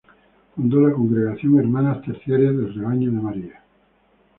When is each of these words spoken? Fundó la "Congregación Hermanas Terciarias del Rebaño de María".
Fundó 0.55 0.81
la 0.81 0.93
"Congregación 0.95 1.59
Hermanas 1.59 2.01
Terciarias 2.03 2.57
del 2.57 2.73
Rebaño 2.73 3.11
de 3.11 3.21
María". 3.21 3.61